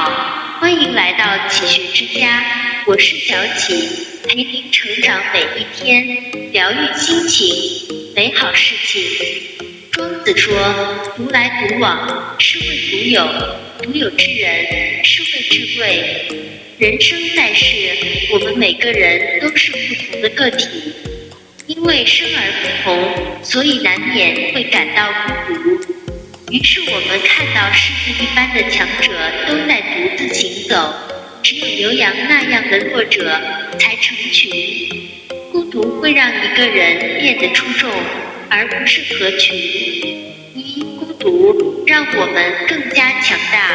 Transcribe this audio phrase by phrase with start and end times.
[0.00, 0.12] 好，
[0.60, 2.40] 欢迎来到启学之家，
[2.86, 3.74] 我是小启，
[4.28, 6.06] 陪您成长每一天，
[6.52, 9.02] 疗愈心情，美好事情。
[9.90, 10.54] 庄子说
[11.16, 13.26] ：“独来独往是为独有，
[13.82, 16.28] 独有之人是为智贵。”
[16.78, 17.74] 人生在世，
[18.32, 20.92] 我们每个人都是不同的个体，
[21.66, 25.12] 因为生而不同，所以难免会感到
[25.48, 25.97] 孤独。
[26.50, 29.12] 于是我们看到狮子一般的强者
[29.46, 30.94] 都在独自行走，
[31.42, 33.38] 只有牛羊那样的弱者
[33.78, 34.50] 才成群。
[35.52, 37.90] 孤独会让一个人变得出众，
[38.48, 39.54] 而不是合群。
[40.54, 43.70] 一孤独让我们更加强大。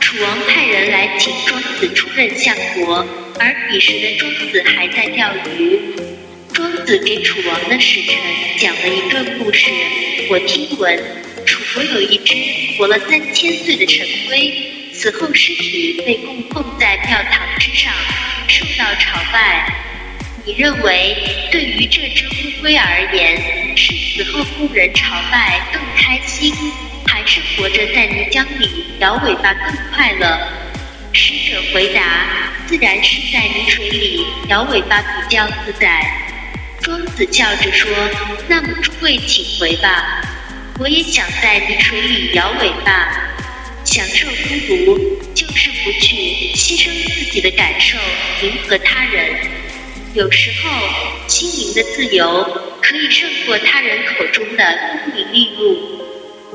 [0.00, 3.06] 楚王派人来请庄子出任相国，
[3.38, 5.78] 而彼时的庄子还在钓鱼。
[6.52, 8.16] 庄子给楚王的使臣
[8.58, 9.70] 讲了一个故事，
[10.28, 10.98] 我听闻。
[11.74, 12.36] 楚国有一只
[12.78, 17.92] 活了三千岁的神龟，死后尸体被供奉在庙堂之上，
[18.46, 19.74] 受到朝拜。
[20.44, 21.16] 你认为，
[21.50, 26.54] 对于这只乌龟而言，是死后供人朝拜更开心，
[27.08, 30.48] 还是活着在泥浆里摇尾巴更快乐？
[31.12, 32.28] 使者回答：
[32.68, 36.06] 自然是在泥水里摇尾巴比较自在。
[36.80, 37.90] 庄子笑着说：
[38.46, 40.20] 那么诸位请回吧。
[40.80, 43.32] 我也想在泥水里摇尾巴，
[43.84, 44.98] 享受孤独，
[45.32, 46.16] 就是不去
[46.56, 47.96] 牺牲自己的感受，
[48.42, 49.36] 迎合他人。
[50.14, 52.42] 有时候，心灵的自由
[52.82, 56.02] 可以胜过他人口中的功名利禄。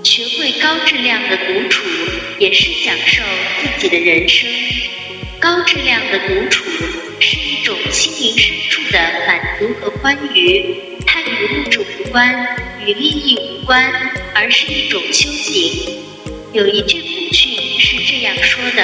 [0.03, 1.87] 学会高质量的独处，
[2.39, 3.23] 也是享受
[3.61, 4.49] 自己的人生。
[5.39, 6.65] 高质量的独处
[7.21, 10.75] 是一种心灵深处的满足和欢愉，
[11.05, 12.68] 它与物质无关。
[12.85, 13.91] 与利益无关，
[14.33, 15.97] 而是一种修行。
[16.53, 18.83] 有一句古训是这样说的：“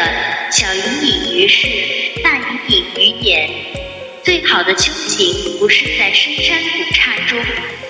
[0.51, 1.67] 小隐隐于市，
[2.23, 3.49] 大隐隐于野。”
[4.23, 7.39] 最好的修行不是在深山古刹中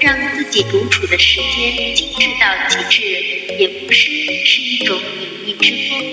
[0.01, 3.01] 让自己独处的时间精致到极致，
[3.57, 4.09] 也不是
[4.45, 6.03] 是一种隐逸之风。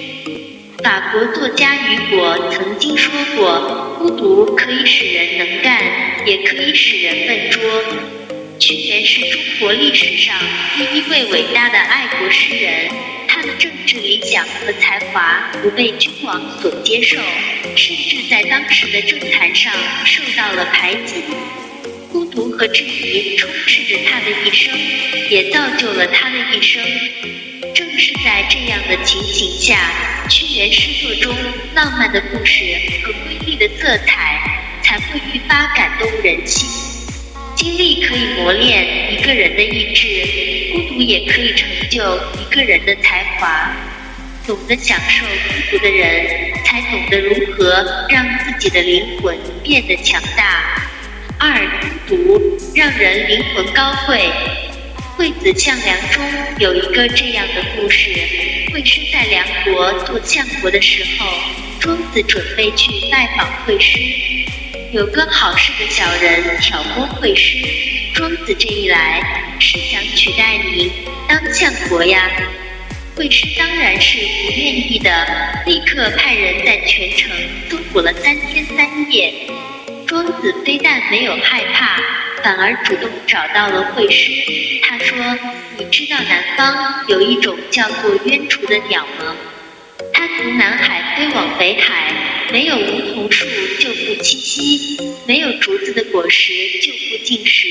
[0.83, 5.81] 法国作家雨果曾经说过：“孤独可以使人能干，
[6.27, 7.61] 也可以使人笨拙。”
[8.59, 10.37] 屈原是中国历史上
[10.77, 12.89] 第一位伟大的爱国诗人，
[13.27, 17.17] 他的政治理想和才华不被君王所接受，
[17.77, 19.73] 甚至在当时的政坛上
[20.05, 21.23] 受到了排挤。
[22.11, 24.79] 孤独和质疑充斥着他的一生，
[25.31, 26.83] 也造就了他的一生。
[27.75, 29.91] 正是在这样的情形下，
[30.29, 31.37] 屈原诗作中
[31.75, 32.65] 浪漫的故事
[33.03, 34.41] 和瑰丽的色彩
[34.83, 36.82] 才会愈发感动人心。
[37.55, 43.71] 经历可以磨练一个人的意志，孤独也可以成就一个人的才华。
[44.47, 50.89] 懂得享受孤独的人，才懂得如何让自己的灵魂变得强大。
[51.39, 51.55] 二，
[52.09, 54.19] 孤独让人灵魂高贵。
[55.17, 56.23] 《惠子项梁》中
[56.59, 58.11] 有一个这样的故事：
[58.73, 61.27] 惠施在梁国做相国的时候，
[61.79, 64.42] 庄子准备去拜访惠施。
[64.93, 67.57] 有个好事的小人挑拨会师，
[68.15, 69.23] 庄子这一来
[69.59, 70.93] 是想取代您
[71.27, 72.29] 当相国呀。
[73.17, 75.27] 会师当然是不愿意的，
[75.65, 77.31] 立刻派人在全城
[77.71, 79.33] 搜捕了三天三夜。
[80.07, 81.99] 庄子非但没有害怕，
[82.43, 84.31] 反而主动找到了会师。
[84.83, 85.17] 他说
[85.79, 89.35] ：“你知道南方有一种叫做鸢雏的鸟吗？
[90.13, 92.13] 它从南海飞往北海。”
[92.53, 93.47] 没有梧桐树
[93.79, 96.53] 就不栖息，没有竹子的果实
[96.83, 97.67] 就不进食，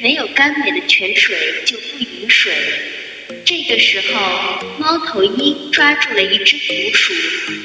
[0.00, 2.52] 没有甘美的泉水就不饮水。
[3.44, 7.12] 这个时候，猫头鹰抓住了一只捕鼠，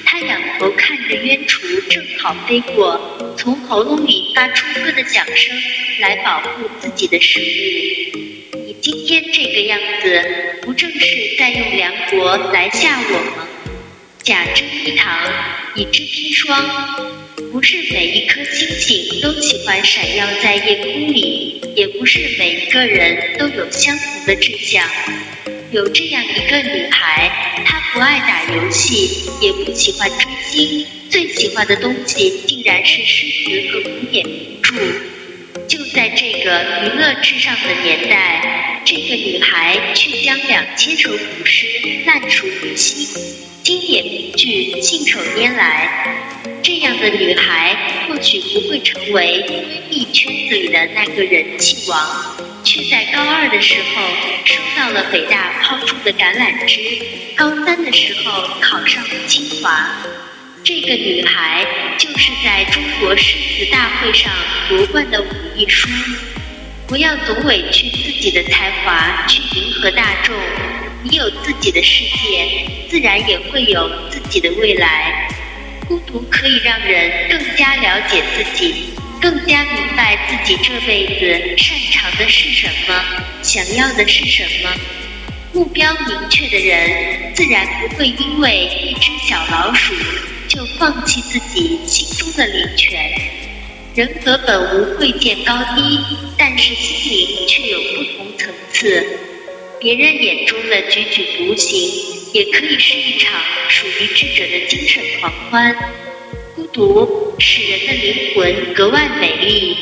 [0.03, 5.56] 它仰头看着鸢雏正好飞过，从喉咙里发出咯的响声
[6.00, 8.53] 来保护自己的食物。
[8.66, 10.24] 你今天这个样子，
[10.63, 13.48] 不正是在用梁国来吓我吗？
[14.27, 15.31] 甲真一堂，
[15.74, 17.15] 以之砒霜。
[17.50, 24.85] 不是每一颗星星都喜欢闪耀在夜空里，也不是每一个人都有相同的志向。
[25.71, 34.75] 有这样一个女孩，她不爱打游戏，也不喜欢追星，最喜欢的东西竟然是诗词和古典名著。
[35.69, 41.65] 就在这个娱乐至上的年代，这个女孩却将两千首古诗
[42.06, 43.07] 烂熟于心。
[43.67, 45.89] 经典名句信手拈来。
[46.63, 51.99] 这样的女孩或许不会成为闺蜜圈子里的那个人气王，
[52.63, 54.07] 却在高二的时候
[54.45, 56.79] 收到了北大抛出的橄榄枝，
[57.35, 59.97] 高三的时候考上了清华。
[60.63, 61.65] 这个女孩
[61.97, 64.31] 就是在中国诗词大会上
[64.69, 65.27] 夺冠的武
[65.57, 65.89] 亦姝。
[66.87, 70.33] 不要总委屈自己的才华去迎合大众，
[71.09, 75.30] 你有自己的世界，自然也会有自己的未来。
[75.88, 78.89] 孤独可以让人更加了解自己，
[79.21, 83.06] 更加明白自己这辈子擅长的是什么，
[83.42, 84.74] 想要的是什么。
[85.54, 89.94] 目标明确的人，自然不会因为一只小老鼠
[90.50, 93.00] 就放弃自己心中的领权。
[93.95, 96.00] 人格本无贵贱高低，
[96.38, 99.19] 但是心灵却有不同层次。
[99.79, 102.18] 别人眼中的踽踽独行。
[102.33, 105.75] 也可以是一场属于智者的精神狂欢。
[106.56, 109.75] 孤独使人的灵魂格外美丽。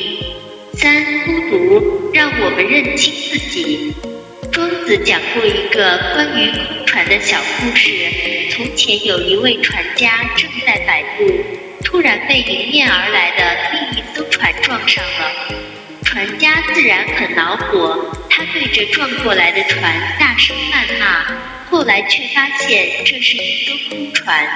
[0.74, 3.92] 三，孤独让我们认清自己。
[4.52, 7.90] 庄子讲过一个关于空船的小故事。
[8.50, 11.26] 从前有一位船家正在摆渡，
[11.84, 15.32] 突然被迎面而来的另一艘船撞上了。
[16.04, 19.82] 船家自然很恼火，他对着撞过来的船
[20.20, 21.24] 大声谩骂。
[21.70, 24.46] 后来却发现这是一艘空船，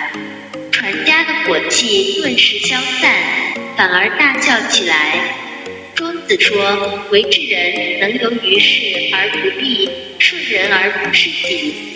[0.70, 3.14] 船家的火气顿时消散，
[3.76, 5.18] 反而大叫起来。
[5.94, 11.94] 庄子说：“为之人能由于事而不避，顺人而不是己。”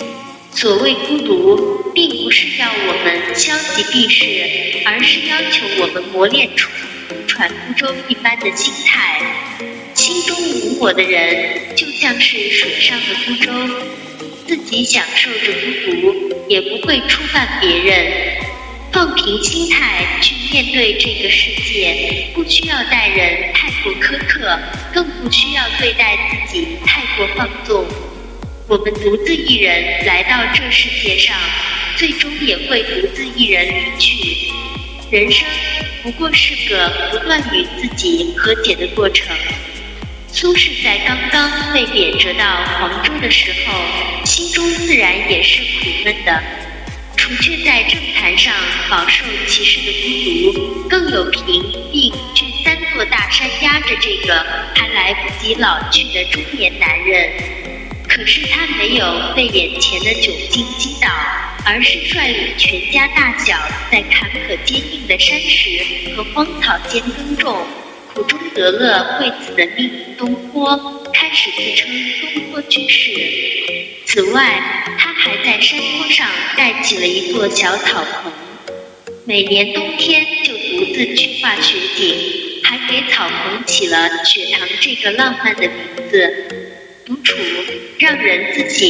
[0.51, 6.71] 所谓孤独，并不是要我们消极避世，而是要求我们磨练出
[7.11, 9.21] 如船孤舟一般的心态。
[10.05, 13.51] 心中无我的人，就像是水上的孤舟。
[14.47, 18.37] 自己享受着孤独，也不会触犯别人。
[18.93, 24.59] 放平心态去面对这个世界，不需要待人太过苛刻，
[24.93, 27.87] 更不需要对待自己太过放纵。
[28.69, 31.35] 我们独自一人来到这世界上，
[31.97, 34.53] 最终也会独自一人离去。
[35.11, 35.49] 人生
[36.03, 39.35] 不过是个不断与自己和解的过程。
[40.37, 42.45] 苏轼在刚刚被贬谪到
[42.81, 46.43] 黄州的时候，心中自然也是苦闷的。
[47.17, 48.53] 除却在政坛上
[48.91, 54.45] 饱受歧视的孤独，更有贫病却三座大山压着这个
[54.75, 57.31] 还来不及老去的中年男人。
[58.09, 61.09] 可是他没有被眼前的窘境击倒，
[61.65, 63.57] 而是率领全家大小
[63.89, 65.81] 在坎坷坚硬的山石
[66.17, 67.65] 和荒草间耕种。
[68.15, 71.91] 苦中得乐，惠子的命东坡开始自称
[72.21, 73.11] 东坡居士。
[74.07, 74.63] 此外，
[74.97, 78.33] 他还在山坡上盖起了一座小草棚，
[79.25, 86.45] 每年冬天就独自去画雪景，还给草棚起了“雪堂”这个浪漫的名字。
[87.05, 87.35] 独处
[87.99, 88.89] 让人自省，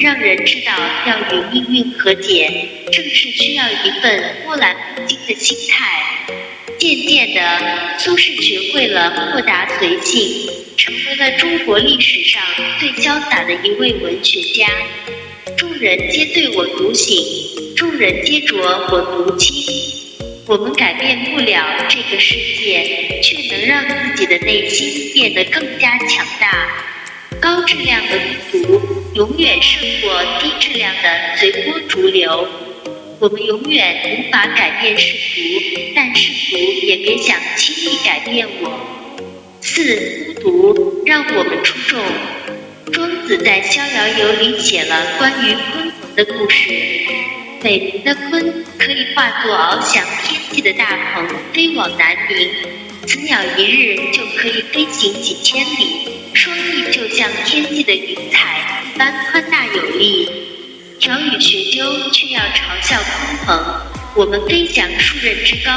[0.00, 0.72] 让人知道
[1.06, 2.50] 要与命运和解，
[2.92, 6.43] 正是需要一份波澜不惊的心态。
[6.84, 12.42] 渐渐的，苏轼学会了豁达随性，成为了中国历史上
[12.78, 14.68] 最潇洒的一位文学家。
[15.56, 17.16] 众人皆对我独醒，
[17.74, 18.60] 众人皆浊
[18.90, 19.50] 我独清。
[20.46, 26.68] 我们改变不了这个世界，却能让自己的内心变得更加强大。
[27.40, 28.20] 高质量的
[28.52, 28.82] 孤独，
[29.14, 32.46] 永远胜过低质量的随波逐流。
[33.24, 35.40] 我们永远无法改变世俗，
[35.96, 38.78] 但世俗也别想轻易改变我。
[39.62, 42.04] 四孤独让我们出众。
[42.92, 46.68] 庄子在《逍遥游》里写了关于鲲鹏的故事。
[47.62, 52.46] 北冥的鲲可以化作翱翔天际的大鹏，飞往南冥。
[53.06, 60.28] 此鸟一日就可以飞行几千里，双翼就像天际的云彩一般宽大有力。
[61.04, 63.80] 鸟语学究却要嘲笑鲲鹏。
[64.14, 65.70] 我们飞翔数仞之高，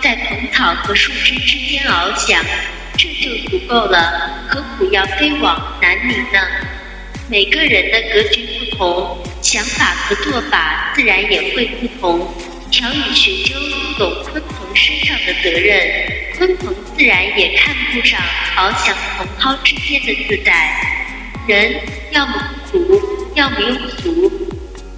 [0.00, 2.40] 在蓬草和树枝之间翱翔，
[2.96, 6.38] 这就足够了，何苦要飞往南冥呢？
[7.28, 12.32] 每个人的格局不同，想法和做法自然也会不同。
[12.70, 13.58] 鸟语学究
[13.98, 18.20] 懂鲲鹏身上的责任，鲲鹏自然也看不上
[18.54, 20.70] 翱翔蓬蒿之间的自在。
[21.48, 21.80] 人
[22.12, 24.47] 要么孤独，要么庸俗。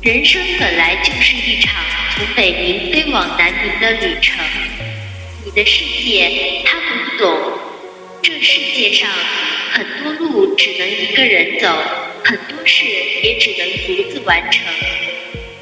[0.03, 1.75] 人生本来就是一场
[2.15, 4.43] 从北冥飞往南冥的旅程。
[5.45, 7.39] 你的世界他不懂，
[8.23, 9.11] 这世界上
[9.73, 11.69] 很多路只能一个人走，
[12.25, 14.63] 很多事也只能独自完成。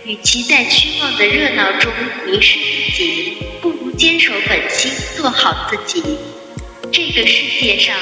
[0.04, 1.92] 与其在虚妄的热闹中
[2.25, 6.00] 迷失自己，不如坚守本心，做好自己。
[6.92, 7.92] 这个世界上，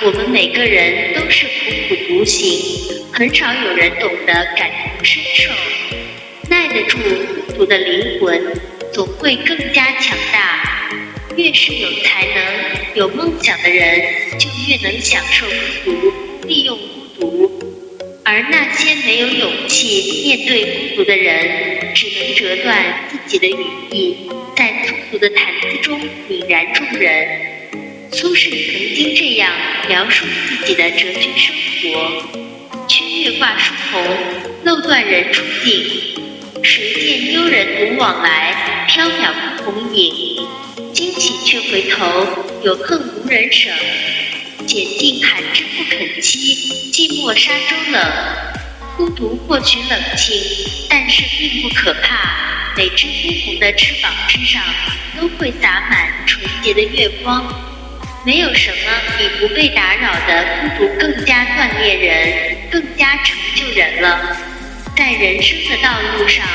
[0.00, 1.50] 我们每个人都是苦
[1.90, 2.58] 苦独行，
[3.12, 5.52] 很少有人懂得感同身受。
[6.74, 8.52] 耐得住孤独的灵魂，
[8.92, 10.90] 总会更加强大。
[11.36, 14.02] 越是有才能、有梦想的人，
[14.40, 15.46] 就越能享受
[15.84, 17.62] 孤独，利用孤独。
[18.24, 27.28] 而那些没有勇气面对孤独的人，只能折断自己的羽翼，在粗俗的谈资中泯然众人。
[28.10, 29.52] 苏轼曾经这样
[29.88, 31.54] 描述自己的谪居生
[31.92, 32.22] 活：
[32.88, 34.02] 缺月挂疏桐，
[34.64, 36.23] 漏断人初定。
[36.64, 40.48] 谁见幽人独往来，缥缈不同影。
[40.94, 42.26] 惊起却回头，
[42.62, 43.70] 有恨无人省。
[44.66, 46.56] 拣尽寒枝不肯栖，
[46.90, 48.12] 寂寞沙洲冷。
[48.96, 50.34] 孤独或许冷清，
[50.88, 52.72] 但是并不可怕。
[52.76, 54.62] 每只孤鸿的翅膀之上，
[55.20, 57.44] 都会洒满纯洁的月光。
[58.24, 58.76] 没有什么
[59.18, 64.53] 比不被打扰的孤独更加锻炼人，更加成就人了。
[64.96, 66.46] 在人生的道路上，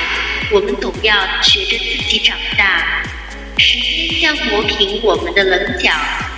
[0.51, 3.03] 我们总要学着自己长大。
[3.57, 5.91] 时间将磨平我们的棱角。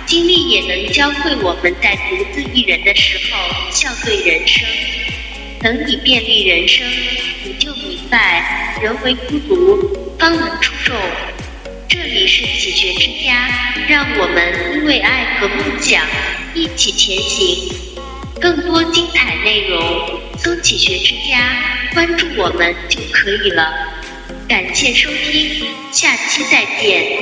[0.04, 4.66] 经历也能教会我们在独自一人的时候笑对人生。
[5.60, 6.84] 等你遍历人生，
[7.44, 10.96] 你就明白，人为孤独，方能出众。
[11.88, 13.48] 这里是启学之家，
[13.88, 16.04] 让我们因为爱和梦想
[16.52, 17.72] 一起前行。
[18.40, 23.72] 更多精彩内容，搜“启学之家”，关注我们就可以了。
[24.48, 27.21] 感谢收听，下期再见。